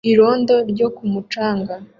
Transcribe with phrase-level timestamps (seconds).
[0.11, 1.73] Irondo ryo ku mucanga